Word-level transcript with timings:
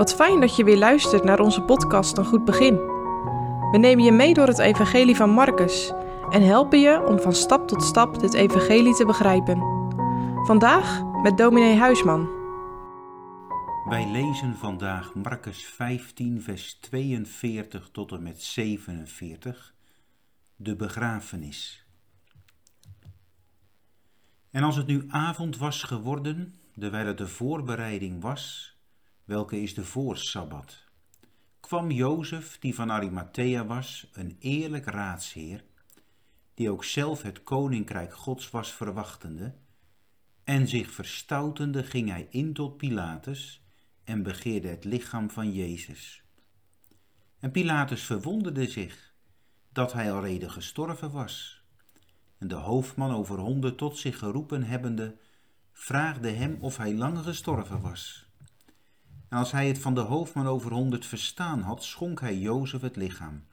Wat 0.00 0.14
fijn 0.14 0.40
dat 0.40 0.56
je 0.56 0.64
weer 0.64 0.78
luistert 0.78 1.24
naar 1.24 1.40
onze 1.40 1.62
podcast 1.62 2.16
Een 2.18 2.24
Goed 2.24 2.44
Begin. 2.44 2.74
We 3.70 3.78
nemen 3.78 4.04
je 4.04 4.12
mee 4.12 4.34
door 4.34 4.46
het 4.46 4.58
Evangelie 4.58 5.16
van 5.16 5.30
Marcus 5.30 5.92
en 6.30 6.42
helpen 6.42 6.80
je 6.80 7.06
om 7.06 7.18
van 7.18 7.34
stap 7.34 7.68
tot 7.68 7.82
stap 7.82 8.20
dit 8.20 8.34
Evangelie 8.34 8.94
te 8.94 9.04
begrijpen. 9.04 9.58
Vandaag 10.46 11.02
met 11.22 11.36
dominee 11.36 11.76
Huisman. 11.76 12.28
Wij 13.88 14.10
lezen 14.10 14.56
vandaag 14.56 15.14
Marcus 15.14 15.64
15, 15.64 16.42
vers 16.42 16.74
42 16.74 17.88
tot 17.92 18.12
en 18.12 18.22
met 18.22 18.42
47, 18.42 19.74
de 20.56 20.76
begrafenis. 20.76 21.86
En 24.50 24.62
als 24.62 24.76
het 24.76 24.86
nu 24.86 25.04
avond 25.08 25.56
was 25.56 25.82
geworden, 25.82 26.54
terwijl 26.78 27.06
het 27.06 27.18
de 27.18 27.28
voorbereiding 27.28 28.22
was, 28.22 28.74
welke 29.30 29.60
is 29.60 29.74
de 29.74 29.84
voorsabbat, 29.84 30.84
kwam 31.60 31.90
Jozef, 31.90 32.58
die 32.58 32.74
van 32.74 32.90
Arimathea 32.90 33.66
was, 33.66 34.10
een 34.12 34.36
eerlijk 34.38 34.84
raadsheer, 34.84 35.64
die 36.54 36.70
ook 36.70 36.84
zelf 36.84 37.22
het 37.22 37.42
koninkrijk 37.42 38.14
Gods 38.14 38.50
was 38.50 38.72
verwachtende, 38.72 39.54
en 40.44 40.68
zich 40.68 40.90
verstoutende 40.90 41.84
ging 41.84 42.08
hij 42.08 42.26
in 42.30 42.52
tot 42.52 42.76
Pilatus 42.76 43.62
en 44.04 44.22
begeerde 44.22 44.68
het 44.68 44.84
lichaam 44.84 45.30
van 45.30 45.52
Jezus. 45.52 46.22
En 47.38 47.50
Pilatus 47.50 48.02
verwonderde 48.02 48.68
zich 48.68 49.14
dat 49.72 49.92
hij 49.92 50.12
al 50.12 50.20
reden 50.20 50.50
gestorven 50.50 51.10
was. 51.10 51.64
En 52.38 52.48
de 52.48 52.54
hoofdman 52.54 53.10
over 53.10 53.38
honderd 53.38 53.78
tot 53.78 53.98
zich 53.98 54.18
geroepen 54.18 54.62
hebbende, 54.62 55.16
vraagde 55.72 56.28
hem 56.28 56.56
of 56.60 56.76
hij 56.76 56.94
lang 56.94 57.18
gestorven 57.18 57.80
was. 57.80 58.29
En 59.30 59.38
als 59.38 59.52
hij 59.52 59.68
het 59.68 59.78
van 59.78 59.94
de 59.94 60.00
hoofdman 60.00 60.46
over 60.46 60.72
honderd 60.72 61.06
verstaan 61.06 61.60
had, 61.60 61.84
schonk 61.84 62.20
hij 62.20 62.38
Jozef 62.38 62.80
het 62.80 62.96
lichaam. 62.96 63.44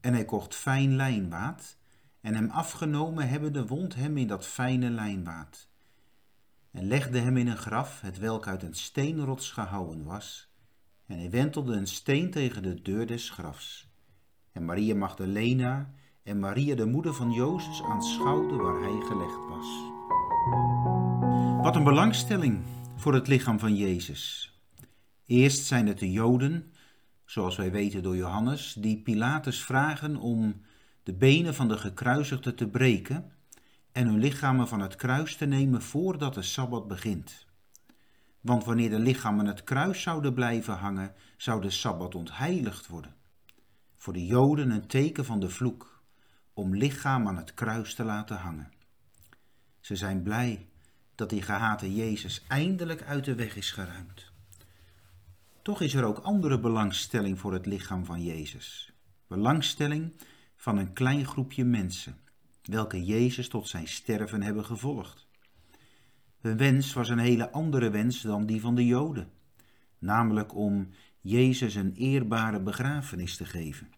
En 0.00 0.12
hij 0.12 0.24
kocht 0.24 0.54
fijn 0.54 0.96
lijnwaad, 0.96 1.76
en 2.20 2.34
hem 2.34 2.50
afgenomen 2.50 3.28
hebbende 3.28 3.66
wond 3.66 3.94
hem 3.94 4.16
in 4.16 4.26
dat 4.26 4.46
fijne 4.46 4.90
lijnwaad. 4.90 5.68
En 6.70 6.86
legde 6.86 7.18
hem 7.18 7.36
in 7.36 7.48
een 7.48 7.56
graf, 7.56 8.00
het 8.00 8.18
welk 8.18 8.46
uit 8.46 8.62
een 8.62 8.74
steenrots 8.74 9.50
gehouwen 9.50 10.04
was, 10.04 10.48
en 11.06 11.18
hij 11.18 11.30
wentelde 11.30 11.76
een 11.76 11.86
steen 11.86 12.30
tegen 12.30 12.62
de 12.62 12.82
deur 12.82 13.06
des 13.06 13.30
grafs. 13.30 13.88
En 14.52 14.64
Maria 14.64 14.94
Magdalena 14.94 15.90
en 16.22 16.38
Maria 16.38 16.74
de 16.74 16.86
moeder 16.86 17.14
van 17.14 17.32
Jozef 17.32 17.82
aanschouwden 17.82 18.58
waar 18.58 18.80
hij 18.82 19.00
gelegd 19.00 19.46
was. 19.48 19.68
Wat 21.62 21.76
een 21.76 21.84
belangstelling 21.84 22.62
voor 22.96 23.14
het 23.14 23.28
lichaam 23.28 23.58
van 23.58 23.74
Jezus. 23.74 24.50
Eerst 25.30 25.64
zijn 25.64 25.86
het 25.86 25.98
de 25.98 26.10
Joden, 26.10 26.72
zoals 27.24 27.56
wij 27.56 27.70
weten 27.70 28.02
door 28.02 28.16
Johannes, 28.16 28.74
die 28.78 29.02
Pilatus 29.02 29.62
vragen 29.62 30.16
om 30.16 30.60
de 31.02 31.14
benen 31.14 31.54
van 31.54 31.68
de 31.68 31.78
gekruisigde 31.78 32.54
te 32.54 32.68
breken 32.68 33.32
en 33.92 34.06
hun 34.06 34.18
lichamen 34.18 34.68
van 34.68 34.80
het 34.80 34.96
kruis 34.96 35.36
te 35.36 35.46
nemen 35.46 35.82
voordat 35.82 36.34
de 36.34 36.42
Sabbat 36.42 36.88
begint. 36.88 37.46
Want 38.40 38.64
wanneer 38.64 38.90
de 38.90 38.98
lichamen 38.98 39.46
het 39.46 39.64
kruis 39.64 40.02
zouden 40.02 40.34
blijven 40.34 40.74
hangen, 40.74 41.14
zou 41.36 41.60
de 41.60 41.70
Sabbat 41.70 42.14
ontheiligd 42.14 42.86
worden. 42.86 43.14
Voor 43.96 44.12
de 44.12 44.26
Joden 44.26 44.70
een 44.70 44.86
teken 44.86 45.24
van 45.24 45.40
de 45.40 45.50
vloek, 45.50 46.02
om 46.52 46.76
lichaam 46.76 47.28
aan 47.28 47.36
het 47.36 47.54
kruis 47.54 47.94
te 47.94 48.04
laten 48.04 48.36
hangen. 48.36 48.72
Ze 49.80 49.96
zijn 49.96 50.22
blij 50.22 50.68
dat 51.14 51.30
die 51.30 51.42
gehate 51.42 51.94
Jezus 51.94 52.44
eindelijk 52.48 53.02
uit 53.02 53.24
de 53.24 53.34
weg 53.34 53.56
is 53.56 53.70
geruimd. 53.70 54.29
Toch 55.62 55.80
is 55.80 55.94
er 55.94 56.04
ook 56.04 56.18
andere 56.18 56.60
belangstelling 56.60 57.38
voor 57.38 57.52
het 57.52 57.66
lichaam 57.66 58.04
van 58.04 58.22
Jezus. 58.22 58.92
Belangstelling 59.26 60.12
van 60.56 60.78
een 60.78 60.92
klein 60.92 61.26
groepje 61.26 61.64
mensen, 61.64 62.16
welke 62.62 63.04
Jezus 63.04 63.48
tot 63.48 63.68
zijn 63.68 63.88
sterven 63.88 64.42
hebben 64.42 64.64
gevolgd. 64.64 65.28
Hun 66.40 66.56
wens 66.56 66.92
was 66.92 67.08
een 67.08 67.18
hele 67.18 67.50
andere 67.50 67.90
wens 67.90 68.22
dan 68.22 68.46
die 68.46 68.60
van 68.60 68.74
de 68.74 68.86
Joden, 68.86 69.30
namelijk 69.98 70.54
om 70.54 70.88
Jezus 71.20 71.74
een 71.74 71.94
eerbare 71.94 72.60
begrafenis 72.60 73.36
te 73.36 73.44
geven. 73.44 73.88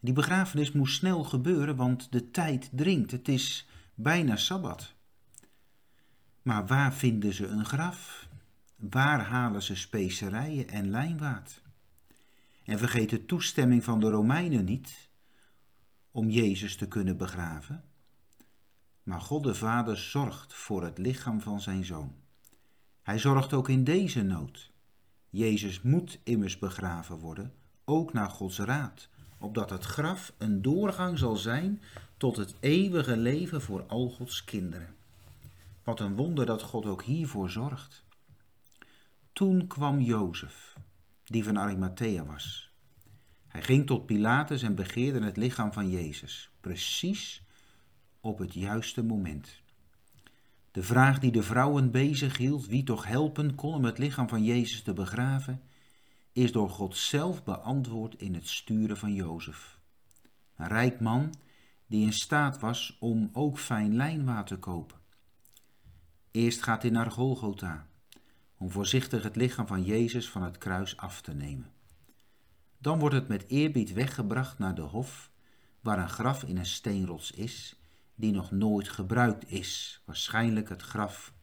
Die 0.00 0.14
begrafenis 0.14 0.72
moest 0.72 0.96
snel 0.96 1.24
gebeuren, 1.24 1.76
want 1.76 2.12
de 2.12 2.30
tijd 2.30 2.70
dringt. 2.72 3.10
Het 3.10 3.28
is 3.28 3.68
bijna 3.94 4.36
sabbat. 4.36 4.94
Maar 6.42 6.66
waar 6.66 6.94
vinden 6.94 7.32
ze 7.32 7.46
een 7.46 7.64
graf? 7.64 8.25
Waar 8.76 9.20
halen 9.20 9.62
ze 9.62 9.76
specerijen 9.76 10.68
en 10.68 10.90
lijnwaad? 10.90 11.62
En 12.64 12.78
vergeet 12.78 13.10
de 13.10 13.24
toestemming 13.24 13.84
van 13.84 14.00
de 14.00 14.10
Romeinen 14.10 14.64
niet 14.64 15.08
om 16.10 16.30
Jezus 16.30 16.76
te 16.76 16.88
kunnen 16.88 17.16
begraven. 17.16 17.84
Maar 19.02 19.20
God 19.20 19.42
de 19.42 19.54
Vader 19.54 19.96
zorgt 19.96 20.54
voor 20.54 20.84
het 20.84 20.98
lichaam 20.98 21.40
van 21.40 21.60
zijn 21.60 21.84
zoon. 21.84 22.14
Hij 23.02 23.18
zorgt 23.18 23.52
ook 23.52 23.68
in 23.68 23.84
deze 23.84 24.22
nood. 24.22 24.72
Jezus 25.30 25.82
moet 25.82 26.18
immers 26.24 26.58
begraven 26.58 27.18
worden, 27.18 27.52
ook 27.84 28.12
naar 28.12 28.30
Gods 28.30 28.58
raad, 28.58 29.08
opdat 29.38 29.70
het 29.70 29.84
graf 29.84 30.32
een 30.38 30.62
doorgang 30.62 31.18
zal 31.18 31.36
zijn 31.36 31.82
tot 32.16 32.36
het 32.36 32.54
eeuwige 32.60 33.16
leven 33.16 33.62
voor 33.62 33.86
al 33.86 34.10
Gods 34.10 34.44
kinderen. 34.44 34.94
Wat 35.84 36.00
een 36.00 36.16
wonder 36.16 36.46
dat 36.46 36.62
God 36.62 36.86
ook 36.86 37.02
hiervoor 37.02 37.50
zorgt. 37.50 38.05
Toen 39.36 39.66
kwam 39.66 40.00
Jozef, 40.00 40.76
die 41.24 41.44
van 41.44 41.58
Arimathea 41.58 42.24
was. 42.24 42.70
Hij 43.46 43.62
ging 43.62 43.86
tot 43.86 44.06
Pilatus 44.06 44.62
en 44.62 44.74
begeerde 44.74 45.24
het 45.24 45.36
lichaam 45.36 45.72
van 45.72 45.90
Jezus, 45.90 46.50
precies 46.60 47.42
op 48.20 48.38
het 48.38 48.54
juiste 48.54 49.04
moment. 49.04 49.62
De 50.70 50.82
vraag 50.82 51.18
die 51.18 51.32
de 51.32 51.42
vrouwen 51.42 51.90
bezig 51.90 52.36
hield, 52.36 52.66
wie 52.66 52.82
toch 52.82 53.06
helpen 53.06 53.54
kon 53.54 53.74
om 53.74 53.84
het 53.84 53.98
lichaam 53.98 54.28
van 54.28 54.44
Jezus 54.44 54.82
te 54.82 54.92
begraven, 54.92 55.62
is 56.32 56.52
door 56.52 56.70
God 56.70 56.96
zelf 56.96 57.44
beantwoord 57.44 58.14
in 58.14 58.34
het 58.34 58.48
sturen 58.48 58.96
van 58.96 59.14
Jozef. 59.14 59.78
Een 60.56 60.68
rijk 60.68 61.00
man 61.00 61.34
die 61.86 62.04
in 62.04 62.12
staat 62.12 62.60
was 62.60 62.96
om 63.00 63.30
ook 63.32 63.58
fijn 63.58 63.96
lijnwaad 63.96 64.46
te 64.46 64.58
kopen. 64.58 64.98
Eerst 66.30 66.62
gaat 66.62 66.82
hij 66.82 66.90
naar 66.90 67.10
Golgotha 67.10 67.86
om 68.56 68.70
voorzichtig 68.70 69.22
het 69.22 69.36
lichaam 69.36 69.66
van 69.66 69.82
Jezus 69.82 70.30
van 70.30 70.42
het 70.42 70.58
kruis 70.58 70.96
af 70.96 71.20
te 71.20 71.34
nemen. 71.34 71.72
Dan 72.78 72.98
wordt 72.98 73.14
het 73.14 73.28
met 73.28 73.44
eerbied 73.48 73.92
weggebracht 73.92 74.58
naar 74.58 74.74
de 74.74 74.82
hof, 74.82 75.30
waar 75.80 75.98
een 75.98 76.08
graf 76.08 76.42
in 76.42 76.56
een 76.56 76.66
steenrots 76.66 77.30
is, 77.30 77.76
die 78.14 78.32
nog 78.32 78.50
nooit 78.50 78.88
gebruikt 78.88 79.50
is, 79.50 80.02
waarschijnlijk 80.04 80.68
het 80.68 80.82
graf 80.82 81.34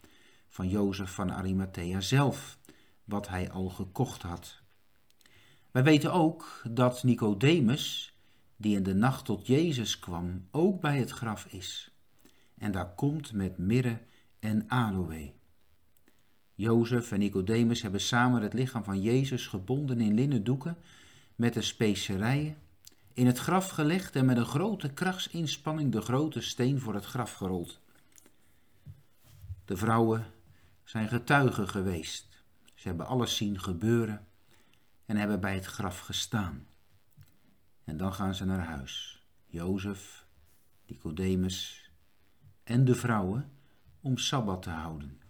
van 0.48 0.68
Jozef 0.68 1.10
van 1.10 1.32
Arimathea 1.32 2.00
zelf, 2.00 2.58
wat 3.04 3.28
hij 3.28 3.50
al 3.50 3.68
gekocht 3.68 4.22
had. 4.22 4.62
Wij 5.70 5.82
weten 5.82 6.12
ook 6.12 6.62
dat 6.70 7.02
Nicodemus, 7.02 8.16
die 8.56 8.76
in 8.76 8.82
de 8.82 8.94
nacht 8.94 9.24
tot 9.24 9.46
Jezus 9.46 9.98
kwam, 9.98 10.48
ook 10.50 10.80
bij 10.80 10.98
het 10.98 11.10
graf 11.10 11.44
is. 11.44 11.90
En 12.58 12.72
daar 12.72 12.94
komt 12.94 13.32
met 13.32 13.58
mirre 13.58 14.00
en 14.38 14.64
aloë. 14.68 15.32
Jozef 16.54 17.12
en 17.12 17.18
Nicodemus 17.18 17.82
hebben 17.82 18.00
samen 18.00 18.42
het 18.42 18.52
lichaam 18.52 18.84
van 18.84 19.00
Jezus 19.00 19.46
gebonden 19.46 20.00
in 20.00 20.14
linnen 20.14 20.44
doeken 20.44 20.76
met 21.34 21.54
de 21.54 21.62
specerijen, 21.62 22.56
in 23.12 23.26
het 23.26 23.38
graf 23.38 23.68
gelegd 23.68 24.16
en 24.16 24.24
met 24.24 24.36
een 24.36 24.44
grote 24.44 24.92
krachtsinspanning 24.92 25.92
de 25.92 26.00
grote 26.00 26.40
steen 26.40 26.80
voor 26.80 26.94
het 26.94 27.04
graf 27.04 27.32
gerold. 27.32 27.80
De 29.64 29.76
vrouwen 29.76 30.26
zijn 30.84 31.08
getuigen 31.08 31.68
geweest. 31.68 32.44
Ze 32.74 32.88
hebben 32.88 33.06
alles 33.06 33.36
zien 33.36 33.60
gebeuren 33.60 34.26
en 35.06 35.16
hebben 35.16 35.40
bij 35.40 35.54
het 35.54 35.64
graf 35.64 36.00
gestaan. 36.00 36.66
En 37.84 37.96
dan 37.96 38.14
gaan 38.14 38.34
ze 38.34 38.44
naar 38.44 38.66
huis. 38.66 39.22
Jozef, 39.46 40.26
Nicodemus 40.86 41.90
en 42.64 42.84
de 42.84 42.94
vrouwen 42.94 43.50
om 44.00 44.18
sabbat 44.18 44.62
te 44.62 44.70
houden. 44.70 45.20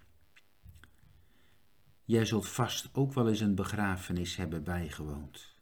Jij 2.06 2.24
zult 2.24 2.48
vast 2.48 2.88
ook 2.92 3.12
wel 3.12 3.28
eens 3.28 3.40
een 3.40 3.54
begrafenis 3.54 4.36
hebben 4.36 4.64
bijgewoond. 4.64 5.54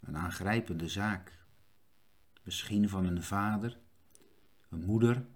Een 0.00 0.16
aangrijpende 0.16 0.88
zaak. 0.88 1.38
Misschien 2.42 2.88
van 2.88 3.04
een 3.04 3.22
vader, 3.22 3.78
een 4.70 4.84
moeder, 4.84 5.26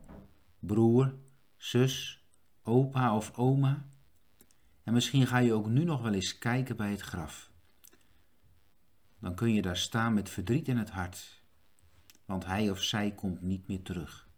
broer, 0.59 1.15
zus, 1.57 2.25
opa 2.63 3.17
of 3.17 3.37
oma. 3.37 3.89
En 4.83 4.93
misschien 4.93 5.27
ga 5.27 5.39
je 5.39 5.53
ook 5.53 5.67
nu 5.67 5.85
nog 5.85 6.03
wel 6.03 6.13
eens 6.13 6.39
kijken 6.39 6.77
bij 6.77 6.91
het 6.91 7.01
graf. 7.01 7.51
Dan 9.19 9.35
kun 9.35 9.55
je 9.55 9.63
daar 9.63 9.77
staan 9.77 10.15
met 10.15 10.29
verdriet 10.29 10.69
in 10.69 10.77
het 10.77 10.91
hart, 10.91 11.43
want 12.25 12.45
hij 12.45 12.71
of 12.71 12.83
zij 12.83 13.13
komt 13.13 13.43
niet 13.43 13.67
meer 13.67 13.83
terug. 13.83 14.29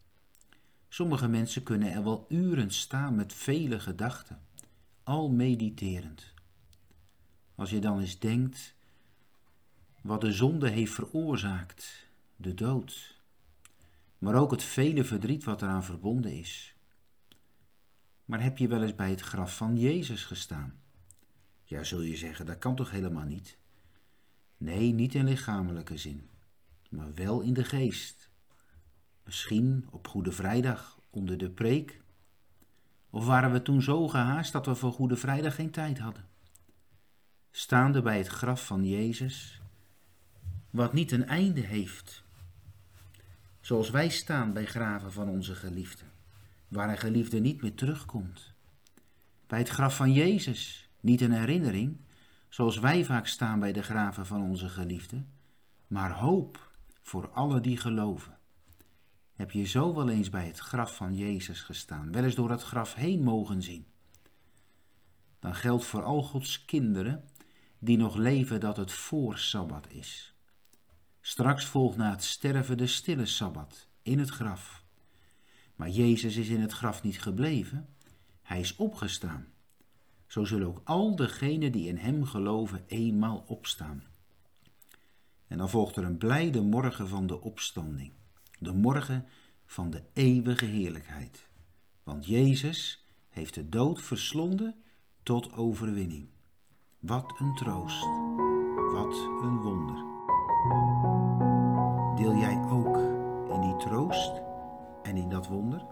Sommige 0.88 1.28
mensen 1.28 1.62
kunnen 1.62 1.92
er 1.92 2.04
wel 2.04 2.26
uren 2.28 2.70
staan 2.70 3.14
met 3.14 3.34
vele 3.34 3.80
gedachten 3.80 4.48
al 5.02 5.30
mediterend. 5.30 6.34
Als 7.54 7.70
je 7.70 7.78
dan 7.78 8.00
eens 8.00 8.18
denkt 8.18 8.74
wat 10.02 10.20
de 10.20 10.32
zonde 10.32 10.68
heeft 10.68 10.92
veroorzaakt, 10.92 12.08
de 12.36 12.54
dood, 12.54 13.18
maar 14.18 14.34
ook 14.34 14.50
het 14.50 14.62
vele 14.62 15.04
verdriet 15.04 15.44
wat 15.44 15.62
eraan 15.62 15.84
verbonden 15.84 16.32
is. 16.32 16.74
Maar 18.24 18.42
heb 18.42 18.58
je 18.58 18.68
wel 18.68 18.82
eens 18.82 18.94
bij 18.94 19.10
het 19.10 19.20
graf 19.20 19.56
van 19.56 19.76
Jezus 19.76 20.24
gestaan? 20.24 20.80
Ja, 21.64 21.84
zul 21.84 22.00
je 22.00 22.16
zeggen, 22.16 22.46
dat 22.46 22.58
kan 22.58 22.76
toch 22.76 22.90
helemaal 22.90 23.24
niet? 23.24 23.58
Nee, 24.56 24.92
niet 24.92 25.14
in 25.14 25.24
lichamelijke 25.24 25.96
zin, 25.96 26.28
maar 26.90 27.14
wel 27.14 27.40
in 27.40 27.52
de 27.52 27.64
geest. 27.64 28.30
Misschien 29.24 29.86
op 29.90 30.08
Goede 30.08 30.32
Vrijdag 30.32 31.00
onder 31.10 31.38
de 31.38 31.50
preek. 31.50 31.99
Of 33.10 33.26
waren 33.26 33.52
we 33.52 33.62
toen 33.62 33.82
zo 33.82 34.08
gehaast 34.08 34.52
dat 34.52 34.66
we 34.66 34.74
voor 34.74 34.92
Goede 34.92 35.16
Vrijdag 35.16 35.54
geen 35.54 35.70
tijd 35.70 35.98
hadden? 35.98 36.24
Staande 37.50 38.02
bij 38.02 38.18
het 38.18 38.26
graf 38.26 38.66
van 38.66 38.88
Jezus, 38.88 39.60
wat 40.70 40.92
niet 40.92 41.12
een 41.12 41.26
einde 41.26 41.60
heeft. 41.60 42.22
Zoals 43.60 43.90
wij 43.90 44.08
staan 44.08 44.52
bij 44.52 44.66
graven 44.66 45.12
van 45.12 45.28
onze 45.28 45.54
geliefden, 45.54 46.06
waar 46.68 46.88
een 46.88 46.98
geliefde 46.98 47.38
niet 47.38 47.62
meer 47.62 47.74
terugkomt. 47.74 48.52
Bij 49.46 49.58
het 49.58 49.68
graf 49.68 49.96
van 49.96 50.12
Jezus, 50.12 50.88
niet 51.00 51.20
een 51.20 51.32
herinnering, 51.32 51.96
zoals 52.48 52.78
wij 52.78 53.04
vaak 53.04 53.26
staan 53.26 53.60
bij 53.60 53.72
de 53.72 53.82
graven 53.82 54.26
van 54.26 54.42
onze 54.42 54.68
geliefden, 54.68 55.28
maar 55.86 56.12
hoop 56.12 56.70
voor 57.02 57.28
alle 57.28 57.60
die 57.60 57.76
geloven. 57.76 58.39
Heb 59.40 59.50
je 59.50 59.64
zo 59.64 59.94
wel 59.94 60.08
eens 60.08 60.30
bij 60.30 60.46
het 60.46 60.58
graf 60.58 60.96
van 60.96 61.16
Jezus 61.16 61.60
gestaan, 61.60 62.12
wel 62.12 62.24
eens 62.24 62.34
door 62.34 62.50
het 62.50 62.62
graf 62.62 62.94
heen 62.94 63.22
mogen 63.22 63.62
zien? 63.62 63.86
Dan 65.38 65.54
geldt 65.54 65.84
voor 65.84 66.02
al 66.02 66.22
Gods 66.22 66.64
kinderen 66.64 67.24
die 67.78 67.96
nog 67.96 68.16
leven 68.16 68.60
dat 68.60 68.76
het 68.76 68.92
voor 68.92 69.38
Sabbat 69.38 69.90
is. 69.90 70.34
Straks 71.20 71.64
volgt 71.64 71.96
na 71.96 72.10
het 72.10 72.24
sterven 72.24 72.76
de 72.76 72.86
stille 72.86 73.26
Sabbat 73.26 73.88
in 74.02 74.18
het 74.18 74.28
graf. 74.28 74.84
Maar 75.76 75.88
Jezus 75.88 76.36
is 76.36 76.48
in 76.48 76.60
het 76.60 76.72
graf 76.72 77.02
niet 77.02 77.22
gebleven, 77.22 77.88
hij 78.42 78.60
is 78.60 78.76
opgestaan. 78.76 79.46
Zo 80.26 80.44
zullen 80.44 80.66
ook 80.66 80.80
al 80.84 81.16
degenen 81.16 81.72
die 81.72 81.88
in 81.88 81.96
hem 81.96 82.24
geloven 82.24 82.84
eenmaal 82.86 83.44
opstaan. 83.46 84.04
En 85.46 85.58
dan 85.58 85.70
volgt 85.70 85.96
er 85.96 86.04
een 86.04 86.18
blijde 86.18 86.60
morgen 86.60 87.08
van 87.08 87.26
de 87.26 87.40
opstanding, 87.40 88.12
de 88.60 88.72
morgen 88.72 89.26
van 89.66 89.90
de 89.90 90.02
eeuwige 90.12 90.64
heerlijkheid. 90.64 91.48
Want 92.02 92.26
Jezus 92.26 93.06
heeft 93.28 93.54
de 93.54 93.68
dood 93.68 94.02
verslonden 94.02 94.82
tot 95.22 95.52
overwinning. 95.52 96.28
Wat 96.98 97.34
een 97.38 97.54
troost, 97.54 98.04
wat 98.92 99.14
een 99.42 99.60
wonder. 99.60 99.96
Deel 102.16 102.36
jij 102.36 102.62
ook 102.70 102.96
in 103.54 103.60
die 103.60 103.76
troost 103.76 104.40
en 105.02 105.16
in 105.16 105.28
dat 105.28 105.46
wonder? 105.46 105.84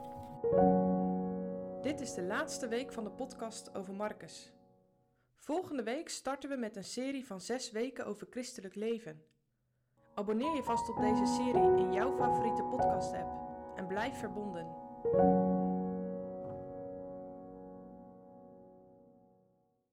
Dit 1.82 2.00
is 2.00 2.14
de 2.14 2.22
laatste 2.22 2.68
week 2.68 2.92
van 2.92 3.04
de 3.04 3.10
podcast 3.10 3.74
over 3.74 3.94
Marcus. 3.94 4.52
Volgende 5.36 5.82
week 5.82 6.08
starten 6.08 6.50
we 6.50 6.56
met 6.56 6.76
een 6.76 6.84
serie 6.84 7.26
van 7.26 7.40
zes 7.40 7.70
weken 7.70 8.06
over 8.06 8.26
christelijk 8.30 8.74
leven. 8.74 9.22
Abonneer 10.18 10.54
je 10.54 10.62
vast 10.62 10.88
op 10.88 10.96
deze 10.96 11.26
serie 11.26 11.76
in 11.76 11.92
jouw 11.92 12.16
favoriete 12.16 12.62
podcast-app 12.62 13.30
en 13.76 13.86
blijf 13.86 14.18
verbonden. 14.18 14.66